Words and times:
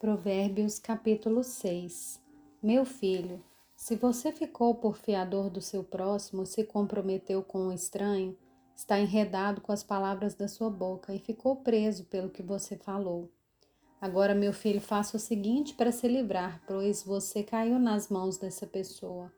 Provérbios 0.00 0.78
capítulo 0.78 1.42
6 1.42 2.22
Meu 2.62 2.84
filho, 2.84 3.44
se 3.74 3.96
você 3.96 4.30
ficou 4.30 4.76
por 4.76 4.96
fiador 4.96 5.50
do 5.50 5.60
seu 5.60 5.82
próximo, 5.82 6.46
se 6.46 6.62
comprometeu 6.62 7.42
com 7.42 7.62
um 7.62 7.72
estranho, 7.72 8.38
está 8.76 9.00
enredado 9.00 9.60
com 9.60 9.72
as 9.72 9.82
palavras 9.82 10.36
da 10.36 10.46
sua 10.46 10.70
boca 10.70 11.12
e 11.12 11.18
ficou 11.18 11.56
preso 11.56 12.04
pelo 12.04 12.30
que 12.30 12.44
você 12.44 12.76
falou. 12.76 13.28
Agora, 14.00 14.36
meu 14.36 14.52
filho, 14.52 14.80
faça 14.80 15.16
o 15.16 15.20
seguinte 15.20 15.74
para 15.74 15.90
se 15.90 16.06
livrar, 16.06 16.62
pois 16.64 17.02
você 17.02 17.42
caiu 17.42 17.80
nas 17.80 18.08
mãos 18.08 18.38
dessa 18.38 18.68
pessoa. 18.68 19.32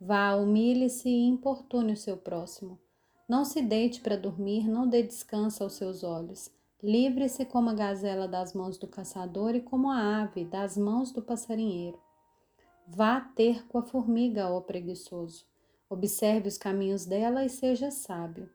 Vá, 0.00 0.34
humilhe-se 0.34 1.10
e 1.10 1.26
importune 1.26 1.92
o 1.92 1.96
seu 1.96 2.16
próximo. 2.16 2.80
Não 3.28 3.44
se 3.44 3.60
deite 3.60 4.00
para 4.00 4.16
dormir, 4.16 4.66
não 4.66 4.88
dê 4.88 5.02
descanso 5.02 5.62
aos 5.62 5.74
seus 5.74 6.02
olhos. 6.02 6.50
Livre-se 6.86 7.44
como 7.44 7.70
a 7.70 7.74
gazela 7.74 8.28
das 8.28 8.54
mãos 8.54 8.78
do 8.78 8.86
caçador 8.86 9.56
e 9.56 9.60
como 9.60 9.90
a 9.90 10.22
ave 10.22 10.44
das 10.44 10.78
mãos 10.78 11.10
do 11.10 11.20
passarinheiro. 11.20 11.98
Vá 12.86 13.20
ter 13.20 13.66
com 13.66 13.78
a 13.78 13.82
formiga, 13.82 14.48
ó 14.48 14.60
preguiçoso. 14.60 15.44
Observe 15.90 16.46
os 16.46 16.56
caminhos 16.56 17.04
dela 17.04 17.44
e 17.44 17.48
seja 17.48 17.90
sábio. 17.90 18.48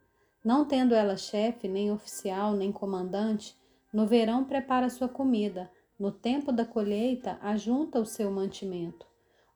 Não 0.46 0.64
tendo 0.64 0.96
ela 0.96 1.18
chefe, 1.18 1.68
nem 1.68 1.92
oficial, 1.92 2.54
nem 2.54 2.72
comandante, 2.72 3.54
no 3.92 4.08
verão 4.08 4.46
prepara 4.46 4.90
sua 4.90 5.10
comida, 5.10 5.70
no 6.00 6.10
tempo 6.10 6.54
da 6.54 6.64
colheita 6.64 7.38
ajunta 7.42 8.00
o 8.00 8.06
seu 8.06 8.32
mantimento. 8.32 9.06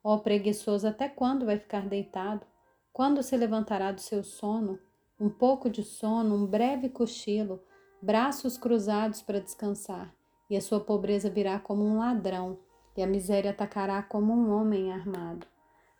Ó 0.03 0.17
preguiçoso, 0.17 0.85
até 0.85 1.07
quando 1.07 1.45
vai 1.45 1.57
ficar 1.57 1.87
deitado? 1.87 2.45
Quando 2.91 3.23
se 3.23 3.37
levantará 3.37 3.93
do 3.93 4.01
seu 4.01 4.21
sono? 4.21 4.77
Um 5.17 5.29
pouco 5.29 5.69
de 5.69 5.81
sono, 5.81 6.35
um 6.35 6.45
breve 6.45 6.89
cochilo, 6.89 7.63
braços 8.05 8.55
cruzados 8.55 9.23
para 9.23 9.41
descansar, 9.41 10.13
e 10.47 10.55
a 10.55 10.61
sua 10.61 10.79
pobreza 10.79 11.27
virá 11.27 11.57
como 11.57 11.83
um 11.83 11.97
ladrão, 11.97 12.59
e 12.95 13.01
a 13.01 13.07
miséria 13.07 13.49
atacará 13.49 14.03
como 14.03 14.31
um 14.31 14.53
homem 14.53 14.93
armado. 14.93 15.47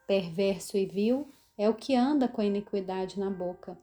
Perverso 0.05 0.77
e 0.77 0.85
vil 0.85 1.27
é 1.57 1.67
o 1.67 1.73
que 1.73 1.95
anda 1.95 2.27
com 2.27 2.41
a 2.41 2.45
iniquidade 2.45 3.19
na 3.19 3.31
boca. 3.31 3.75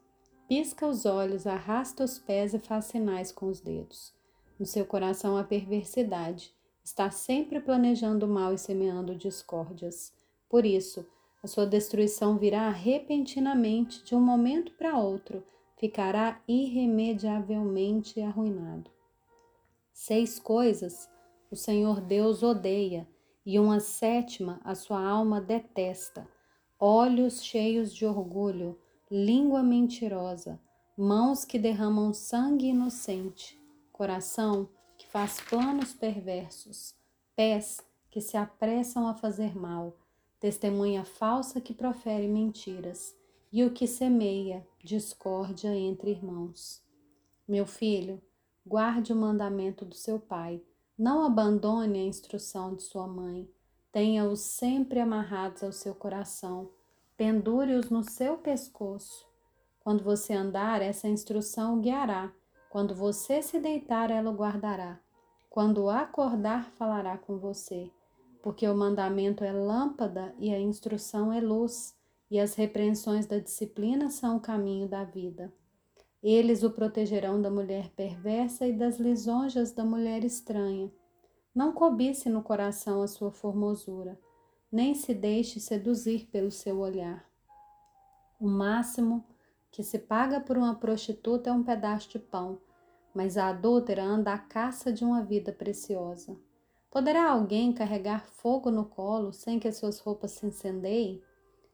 Pisca 0.49 0.87
os 0.87 1.05
olhos, 1.05 1.49
arrasta 1.49 2.05
os 2.05 2.17
pés 2.17 2.55
e 2.55 2.61
faz 2.61 2.85
sinais 2.85 3.33
com 3.33 3.47
os 3.47 3.61
dedos. 3.61 4.15
No 4.57 4.67
seu 4.67 4.87
coração 4.87 5.37
há 5.37 5.43
perversidade, 5.43 6.55
está 6.85 7.11
sempre 7.11 7.59
planejando 7.59 8.29
mal 8.29 8.55
e 8.55 8.59
semeando 8.59 9.17
discórdias. 9.17 10.13
Por 10.49 10.65
isso, 10.65 11.05
a 11.43 11.49
sua 11.49 11.67
destruição 11.67 12.39
virá 12.39 12.71
repentinamente, 12.71 14.05
de 14.05 14.15
um 14.15 14.21
momento 14.21 14.71
para 14.75 14.97
outro, 14.97 15.43
ficará 15.83 16.41
irremediavelmente 16.47 18.23
arruinado. 18.23 18.89
Seis 19.93 20.39
coisas 20.39 21.11
o 21.51 21.57
Senhor 21.57 22.01
Deus 22.01 22.45
odeia, 22.45 23.09
e 23.45 23.59
uma 23.59 23.81
sétima 23.81 24.61
a 24.63 24.77
sua 24.77 25.05
alma 25.05 25.41
detesta: 25.41 26.25
olhos 26.79 27.43
cheios 27.43 27.93
de 27.93 28.07
orgulho, 28.07 28.79
língua 29.11 29.61
mentirosa, 29.61 30.61
mãos 30.97 31.45
que 31.45 31.59
derramam 31.59 32.15
sangue 32.15 32.69
inocente, 32.69 33.61
coração 33.93 34.69
que 34.97 35.09
faz 35.09 35.41
planos 35.41 35.93
perversos, 35.93 36.95
pés 37.35 37.85
que 38.09 38.21
se 38.21 38.37
apressam 38.37 39.09
a 39.09 39.15
fazer 39.15 39.59
mal, 39.59 39.97
testemunha 40.39 41.05
falsa 41.05 41.61
que 41.61 41.75
profere 41.75 42.29
mentiras, 42.29 43.17
e 43.53 43.65
o 43.65 43.71
que 43.71 43.87
semeia 43.87 44.67
discórdia 44.83 45.75
entre 45.75 46.11
irmãos. 46.11 46.83
Meu 47.47 47.67
filho, 47.67 48.23
guarde 48.67 49.13
o 49.13 49.17
mandamento 49.17 49.85
do 49.85 49.95
seu 49.95 50.19
pai, 50.19 50.63
não 50.97 51.25
abandone 51.25 51.99
a 51.99 52.05
instrução 52.05 52.75
de 52.75 52.83
sua 52.83 53.07
mãe, 53.07 53.49
tenha-os 53.93 54.41
sempre 54.41 55.01
amarrados 55.01 55.63
ao 55.63 55.73
seu 55.73 55.95
coração, 55.95 56.71
pendure-os 57.17 57.91
no 57.91 58.03
seu 58.03 58.39
pescoço. 58.39 59.27
Quando 59.81 60.03
você 60.03 60.33
andar, 60.33 60.81
essa 60.81 61.09
instrução 61.09 61.79
o 61.79 61.81
guiará 61.81 62.33
quando 62.73 62.95
você 62.95 63.43
se 63.43 63.61
deitar, 63.61 64.11
ela 64.11 64.31
o 64.31 64.35
guardará. 64.35 64.99
Quando 65.51 65.91
acordar, 65.91 66.71
falará 66.71 67.19
com 67.19 67.37
você. 67.37 67.91
Porque 68.43 68.67
o 68.67 68.75
mandamento 68.75 69.45
é 69.45 69.53
lâmpada 69.53 70.35
e 70.39 70.55
a 70.55 70.59
instrução 70.59 71.31
é 71.31 71.39
luz, 71.39 71.95
e 72.33 72.41
as 72.41 72.55
repreensões 72.55 73.27
da 73.27 73.39
disciplina 73.39 74.09
são 74.09 74.39
o 74.39 74.41
caminho 74.41 74.89
da 74.89 75.05
vida. 75.05 75.53
Eles 76.23 76.63
o 76.63 76.71
protegerão 76.71 77.43
da 77.43 77.51
mulher 77.51 77.91
perversa 77.91 78.67
e 78.67 78.73
das 78.73 78.99
lisonjas 78.99 79.73
da 79.73 79.85
mulher 79.85 80.25
estranha. 80.25 80.91
Não 81.55 81.75
cobice 81.75 82.31
no 82.31 82.43
coração 82.43 83.03
a 83.03 83.07
sua 83.07 83.31
formosura, 83.31 84.19
nem 84.73 84.95
se 84.95 85.13
deixe 85.13 85.61
seduzir 85.61 86.27
pelo 86.33 86.51
seu 86.51 86.79
olhar. 86.79 87.23
O 88.41 88.49
máximo 88.49 89.27
que 89.71 89.83
se 89.83 89.99
paga 89.99 90.41
por 90.41 90.57
uma 90.57 90.75
prostituta 90.75 91.51
é 91.51 91.53
um 91.53 91.63
pedaço 91.63 92.09
de 92.09 92.19
pão, 92.19 92.59
mas 93.15 93.37
a 93.37 93.49
adúltera 93.49 94.03
anda 94.03 94.33
à 94.33 94.39
caça 94.39 94.91
de 94.91 95.05
uma 95.05 95.23
vida 95.23 95.53
preciosa. 95.53 96.35
Poderá 96.91 97.31
alguém 97.31 97.75
carregar 97.75 98.25
fogo 98.25 98.71
no 98.71 98.87
colo 98.87 99.35
sem 99.35 99.61
que 99.61 99.71
suas 99.71 99.99
roupas 99.99 100.31
se 100.31 100.47
incendeiem? 100.47 101.23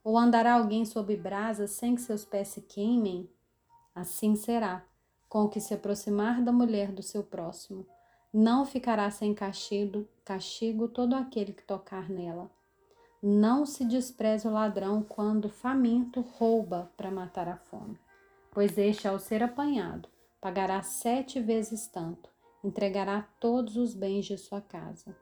Ou 0.09 0.17
andará 0.17 0.55
alguém 0.55 0.87
sob 0.87 1.15
brasas 1.19 1.73
sem 1.73 1.95
que 1.95 2.01
seus 2.01 2.25
pés 2.25 2.49
se 2.49 2.63
queimem? 2.63 3.29
Assim 3.95 4.37
será 4.37 4.83
com 5.29 5.43
o 5.43 5.51
que 5.51 5.61
se 5.61 5.75
aproximar 5.75 6.43
da 6.43 6.51
mulher 6.51 6.91
do 6.91 7.03
seu 7.03 7.23
próximo. 7.23 7.87
Não 8.33 8.65
ficará 8.65 9.11
sem 9.11 9.35
castigo, 9.35 10.09
castigo 10.25 10.89
todo 10.89 11.13
aquele 11.15 11.53
que 11.53 11.63
tocar 11.63 12.09
nela. 12.09 12.51
Não 13.23 13.67
se 13.67 13.85
despreze 13.85 14.49
o 14.49 14.51
ladrão 14.51 15.03
quando 15.03 15.51
faminto 15.51 16.23
rouba 16.23 16.91
para 16.97 17.11
matar 17.11 17.47
a 17.47 17.59
fome, 17.59 17.99
pois 18.51 18.79
este, 18.79 19.07
ao 19.07 19.19
ser 19.19 19.43
apanhado, 19.43 20.09
pagará 20.41 20.83
sete 20.83 21.39
vezes 21.39 21.87
tanto, 21.87 22.31
entregará 22.65 23.29
todos 23.39 23.77
os 23.77 23.93
bens 23.93 24.25
de 24.25 24.39
sua 24.39 24.63
casa. 24.63 25.15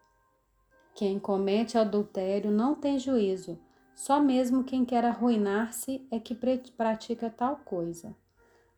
Quem 0.94 1.18
comete 1.18 1.76
adultério 1.76 2.52
não 2.52 2.76
tem 2.76 3.00
juízo, 3.00 3.58
só 3.96 4.20
mesmo 4.20 4.62
quem 4.62 4.84
quer 4.84 5.04
arruinar-se 5.04 6.06
é 6.12 6.20
que 6.20 6.36
pratica 6.76 7.28
tal 7.28 7.56
coisa. 7.56 8.14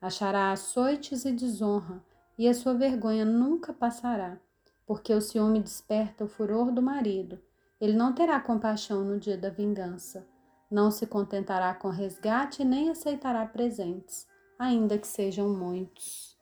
Achará 0.01 0.51
açoites 0.51 1.27
e 1.27 1.33
desonra, 1.33 2.03
e 2.39 2.49
a 2.49 2.55
sua 2.55 2.73
vergonha 2.73 3.27
nunca 3.27 3.75
passará, 3.75 4.39
porque 4.87 5.13
o 5.13 5.21
ciúme 5.21 5.61
desperta 5.61 6.25
o 6.25 6.29
furor 6.29 6.73
do 6.73 6.81
marido 6.81 7.39
ele 7.81 7.93
não 7.93 8.13
terá 8.13 8.41
compaixão 8.41 9.05
no 9.05 9.19
dia 9.19 9.39
da 9.39 9.51
vingança. 9.51 10.27
Não 10.71 10.91
se 10.91 11.07
contentará 11.07 11.73
com 11.75 11.89
resgate 11.89 12.65
nem 12.65 12.91
aceitará 12.91 13.47
presentes, 13.47 14.27
ainda 14.59 14.99
que 14.99 15.07
sejam 15.07 15.49
muitos. 15.49 16.37